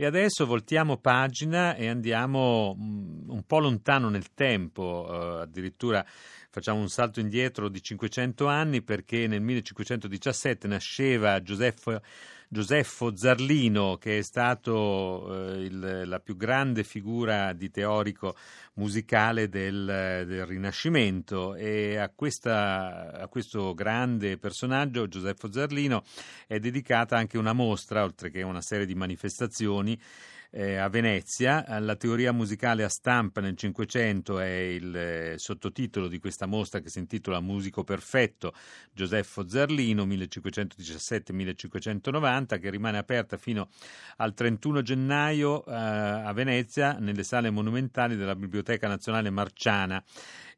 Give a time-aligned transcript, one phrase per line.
[0.00, 6.02] E adesso voltiamo pagina e andiamo mm, un po' lontano nel tempo, eh, addirittura
[6.50, 12.02] facciamo un salto indietro di 500 anni perché nel 1517 nasceva Giuseppe
[12.52, 18.34] Giuseppo Zarlino, che è stato eh, il, la più grande figura di teorico
[18.74, 21.54] musicale del, del Rinascimento.
[21.54, 26.02] E a, questa, a, questo grande personaggio, Giuseppo Zarlino,
[26.48, 29.96] è dedicata anche una mostra, oltre che una serie di manifestazioni
[30.50, 31.64] eh, a Venezia.
[31.78, 36.88] La teoria musicale a stampa nel Cinquecento è il eh, sottotitolo di questa mostra che
[36.88, 38.52] si intitola Musico Perfetto
[38.92, 43.68] Giuseppo Zarlino 1517-1590 che rimane aperta fino
[44.16, 50.02] al 31 gennaio eh, a Venezia nelle sale monumentali della Biblioteca Nazionale Marciana.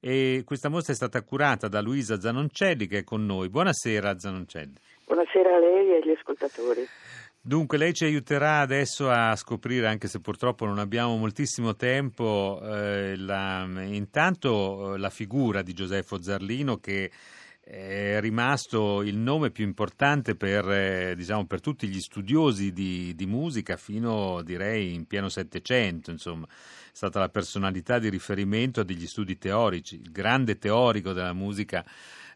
[0.00, 3.48] E questa mostra è stata curata da Luisa Zanoncelli che è con noi.
[3.48, 4.74] Buonasera Zanoncelli.
[5.06, 6.86] Buonasera a lei e agli ascoltatori.
[7.44, 13.16] Dunque, lei ci aiuterà adesso a scoprire, anche se purtroppo non abbiamo moltissimo tempo, eh,
[13.16, 17.10] la, intanto eh, la figura di Giuseppo Zarlino che
[17.72, 23.24] è rimasto il nome più importante per, eh, diciamo, per tutti gli studiosi di, di,
[23.24, 26.46] musica fino, direi, in pieno Settecento, insomma.
[26.46, 31.82] È stata la personalità di riferimento degli studi teorici, il grande teorico della musica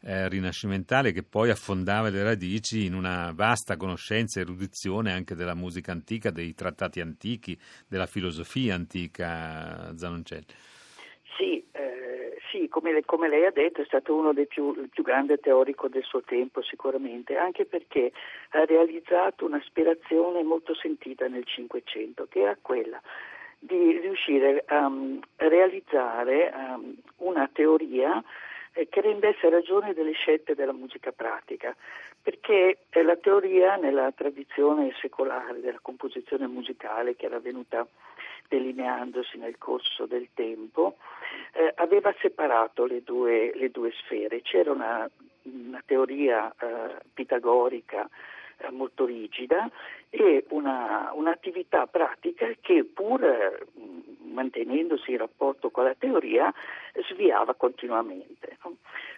[0.00, 5.54] eh, rinascimentale che poi affondava le radici in una vasta conoscenza e erudizione anche della
[5.54, 10.46] musica antica, dei trattati antichi, della filosofia antica, Zanoncelli.
[11.36, 12.15] Sì, eh,
[12.56, 16.04] sì come, come, lei ha detto è stato uno dei più, più grande teorico del
[16.04, 18.12] suo tempo sicuramente, anche perché
[18.50, 23.00] ha realizzato un'aspirazione molto sentita nel Cinquecento, che era quella
[23.58, 28.22] di riuscire a um, realizzare um, una teoria
[28.72, 31.74] eh, che rendesse ragione delle scelte della musica pratica,
[32.22, 37.86] perché la teoria nella tradizione secolare della composizione musicale che era venuta
[38.48, 41.45] delineandosi nel corso del tempo, eh,
[42.06, 44.42] aveva separato le due, le due, sfere.
[44.42, 45.08] C'era una,
[45.42, 48.08] una teoria eh, pitagorica
[48.58, 49.68] eh, molto rigida
[50.10, 53.66] e una, un'attività pratica che pur eh,
[54.22, 56.52] mantenendosi in rapporto con la teoria
[57.08, 58.58] sviava continuamente.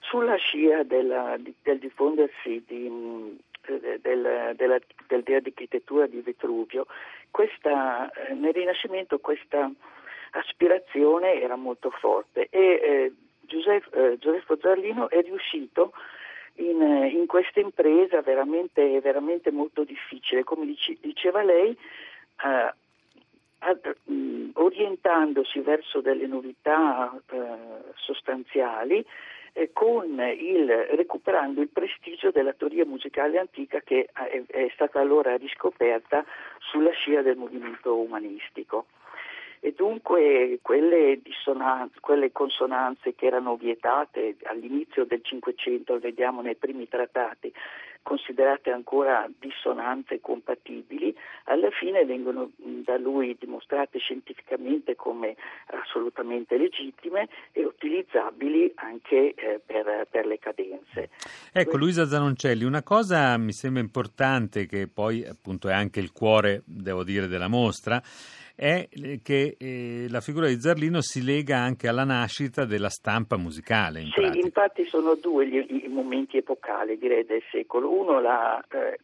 [0.00, 3.36] Sulla scia della, del diffondersi di,
[3.66, 6.86] del, della, della, dell'architettura di Vitruvio,
[7.30, 9.70] questa, eh, nel Rinascimento questa
[10.32, 15.92] aspirazione era molto forte e eh, Giuseppe, eh, Giuseppe Zarlino è riuscito
[16.56, 16.80] in,
[17.12, 20.44] in questa impresa veramente, veramente, molto difficile.
[20.44, 22.74] Come dice, diceva lei, eh,
[23.58, 29.04] ad, mh, mm, orientandosi verso delle novità eh, sostanziali,
[29.52, 30.66] eh, con il,
[30.96, 36.24] recuperando il prestigio della teoria musicale antica che è, è stata allora riscoperta
[36.58, 38.86] sulla scia del movimento umanistico
[39.66, 41.20] e dunque quelle,
[42.00, 47.52] quelle, consonanze che erano vietate all'inizio del Cinquecento, vediamo nei primi trattati,
[48.04, 51.12] considerate ancora dissonanze compatibili,
[51.46, 55.34] alla fine vengono da lui dimostrate scientificamente come
[55.82, 61.10] assolutamente legittime e utilizzabili anche eh, per, per, le cadenze.
[61.52, 66.62] Ecco, Luisa Zanoncelli, una cosa mi sembra importante, che poi appunto è anche il cuore,
[66.64, 68.00] devo dire, della mostra,
[68.56, 68.88] è
[69.22, 74.00] che eh, la figura di Zarlino si lega anche alla nascita della stampa musicale.
[74.00, 74.46] In sì, pratica.
[74.46, 77.92] infatti sono due gli, i momenti epocali, direi, del secolo.
[77.92, 78.98] Uno, la, eh,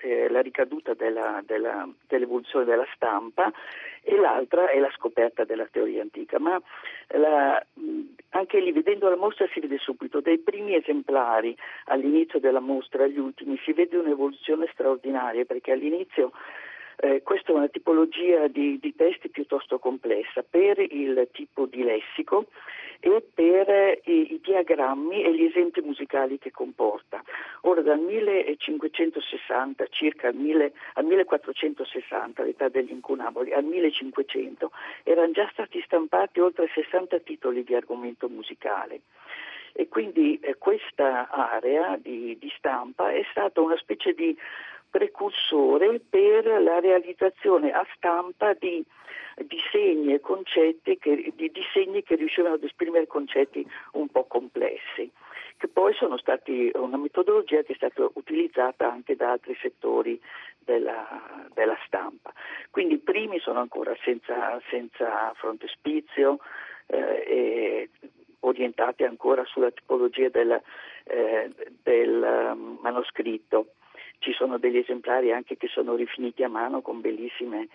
[0.00, 3.52] eh, la ricaduta della, della, dell'evoluzione della stampa
[4.02, 6.40] e l'altra è la scoperta della teoria antica.
[6.40, 6.60] Ma
[7.08, 7.64] la,
[8.30, 13.18] anche lì, vedendo la mostra, si vede subito dai primi esemplari all'inizio della mostra agli
[13.18, 16.32] ultimi, si vede un'evoluzione straordinaria perché all'inizio
[16.96, 22.46] eh, questa è una tipologia di, di, testi piuttosto complessa per il tipo di lessico
[23.00, 27.22] e per eh, i, i, diagrammi e gli esempi musicali che comporta.
[27.62, 34.70] Ora dal 1560 circa al, 1000, al 1460, l'età degli incunaboli, al 1500
[35.02, 39.00] erano già stati stampati oltre 60 titoli di argomento musicale
[39.76, 44.34] e quindi eh, questa area di, di, stampa è stata una specie di
[44.96, 48.82] precursore per la realizzazione a stampa di
[49.44, 55.10] disegni e concetti che, di disegni che riuscivano ad esprimere concetti un po' complessi,
[55.58, 60.18] che poi sono stati una metodologia che è stata utilizzata anche da altri settori
[60.60, 62.32] della, della stampa.
[62.70, 66.38] Quindi i primi sono ancora senza, senza frontespizio
[66.86, 67.90] eh,
[68.40, 70.58] orientati ancora sulla tipologia del,
[71.04, 71.50] eh,
[71.82, 73.72] del um, manoscritto
[74.18, 77.68] ci sono degli esemplari anche che sono rifiniti a mano con bellissime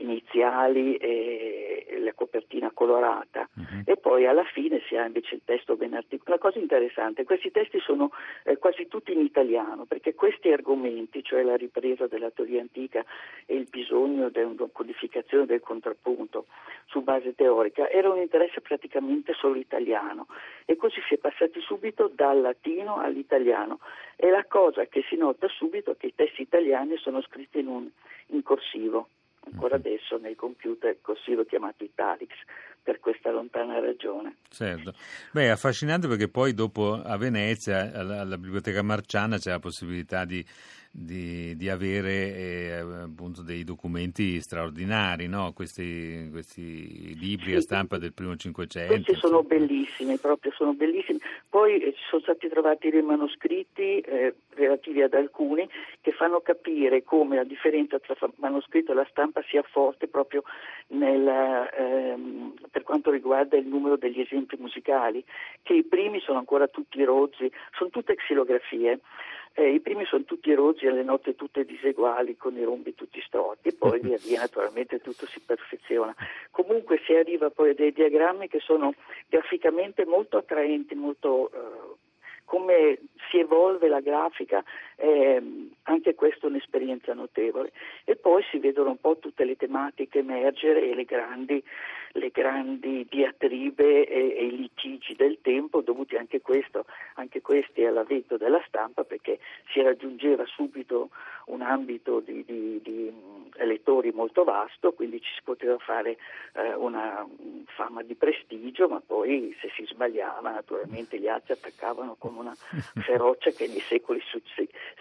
[0.00, 3.82] iniziali e la copertina colorata uh-huh.
[3.84, 6.30] e poi alla fine si ha invece il testo ben articolato.
[6.30, 8.10] Una cosa interessante, questi testi sono
[8.44, 13.04] eh, quasi tutti in italiano perché questi argomenti, cioè la ripresa della teoria antica
[13.46, 16.46] e il bisogno di una codificazione del contrappunto
[16.86, 20.26] su base teorica, era un interesse praticamente solo italiano
[20.64, 23.78] e così si è passati subito dal latino all'italiano
[24.16, 27.68] e la cosa che si nota subito è che i testi italiani sono scritti in,
[27.68, 27.88] un,
[28.28, 29.08] in corsivo
[29.46, 29.86] ancora mhm.
[29.86, 32.36] adesso nel computer corsivo chiamato Italics
[32.82, 34.36] per questa lontana ragione.
[34.48, 34.94] Certo,
[35.32, 40.24] beh è affascinante perché poi dopo a Venezia alla, alla Biblioteca Marciana c'è la possibilità
[40.24, 40.44] di
[40.92, 42.72] di, di avere eh,
[43.02, 45.52] appunto dei documenti straordinari, no?
[45.52, 48.94] questi, questi, libri sì, a stampa del primo Cinquecento.
[48.94, 51.20] Questi sono bellissimi, proprio sono bellissimi.
[51.48, 55.68] Poi eh, ci sono stati trovati dei manoscritti eh, relativi ad alcuni
[56.00, 60.42] che fanno capire come la differenza tra manoscritto e la stampa sia forte proprio
[60.88, 61.26] nel,
[61.78, 65.24] ehm, per quanto riguarda il numero degli esempi musicali,
[65.62, 69.00] che i primi sono ancora tutti rozzi, sono tutte xilografie.
[69.52, 73.20] Eh, I primi sono tutti rozzi e le note tutte diseguali, con i rombi tutti
[73.20, 76.14] storti, poi via via naturalmente tutto si perfeziona.
[76.50, 78.94] Comunque si arriva poi a dei diagrammi che sono
[79.28, 81.50] graficamente molto attraenti, molto...
[81.52, 81.89] Eh,
[82.50, 82.98] come
[83.30, 84.64] si evolve la grafica,
[84.96, 85.40] eh,
[85.84, 87.70] anche questa è un'esperienza notevole.
[88.02, 91.62] E poi si vedono un po' tutte le tematiche emergere e le grandi,
[92.14, 98.60] le grandi diatribe e, i litigi del tempo dovuti anche, questo, anche questi all'avvento della
[98.66, 99.38] stampa perché
[99.72, 101.10] si raggiungeva subito
[101.46, 103.12] un ambito di, di, di
[103.56, 106.16] elettori molto vasto, quindi ci si poteva fare
[106.54, 107.26] eh, una
[107.66, 112.54] fama di prestigio, ma poi se si sbagliava naturalmente gli altri attaccavano con una
[113.00, 114.20] ferocia che nei secoli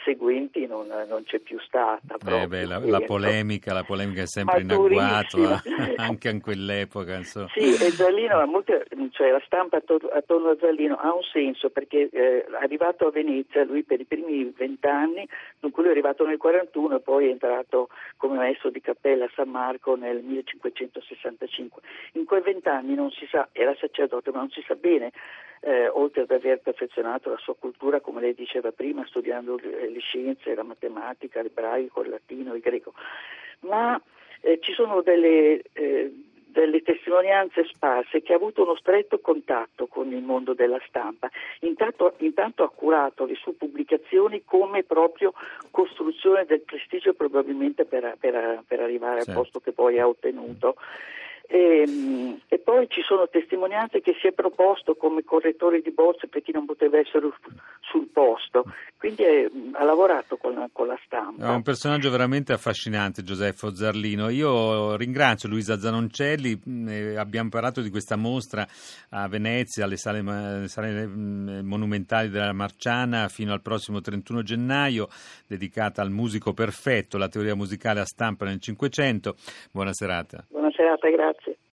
[0.03, 2.17] seguenti non, non c'è più stata.
[2.25, 7.15] Eh beh, la, la, polemica, la polemica è sempre in agguato, eh, anche in quell'epoca.
[7.15, 7.47] Insomma.
[7.53, 12.09] Sì, e Zallino, molte, cioè la stampa attorno, attorno, a Zallino ha un senso perché
[12.11, 15.27] eh, arrivato a Venezia, lui per i primi vent'anni,
[15.59, 19.31] dunque lui è arrivato nel 41 e poi è entrato come maestro di cappella a
[19.35, 21.81] San Marco nel 1565.
[22.13, 25.11] In quei vent'anni non si sa, era sacerdote, ma non si sa bene,
[25.61, 30.55] eh, oltre ad aver perfezionato la sua cultura, come lei diceva prima, studiando le scienze,
[30.55, 32.93] la matematica, l'ebraico, il latino, il greco,
[33.61, 33.99] ma
[34.41, 36.13] eh, ci sono delle, eh,
[36.51, 41.29] delle testimonianze sparse che ha avuto uno stretto contatto con il mondo della stampa,
[41.61, 45.33] intanto, intanto ha curato le sue pubblicazioni come proprio
[45.71, 49.29] costruzione del prestigio probabilmente per, per, per arrivare sì.
[49.29, 50.75] al posto che poi ha ottenuto.
[51.51, 56.27] E, ehm, e, poi ci sono testimonianze che si è proposto come correttore di bozze
[56.27, 57.27] per chi non poteva essere
[57.79, 58.65] sul posto,
[58.97, 61.47] quindi è, ha lavorato con la, con la, stampa.
[61.47, 64.29] È un personaggio veramente affascinante Giuseppe Zarlino.
[64.29, 68.67] Io ringrazio Luisa Zanoncelli, mm, abbiamo parlato di questa mostra
[69.09, 75.07] a Venezia, alle sale, sale mm, monumentali della Marciana fino al prossimo 31 gennaio,
[75.47, 79.33] dedicata al musico perfetto, la teoria musicale a stampa nel Cinquecento.
[79.71, 80.45] Buona serata.
[80.47, 81.38] Buona serata, grazie.